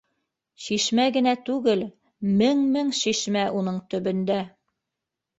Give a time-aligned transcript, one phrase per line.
[0.67, 1.83] —Шишмә генә түгел,
[2.39, 4.39] мең-мең шишмә уның төбөндә